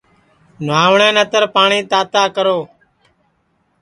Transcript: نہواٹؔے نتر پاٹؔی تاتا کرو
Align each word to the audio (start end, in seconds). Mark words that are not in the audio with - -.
نہواٹؔے 0.65 1.09
نتر 1.15 1.43
پاٹؔی 1.53 1.79
تاتا 1.91 2.23
کرو 2.35 2.59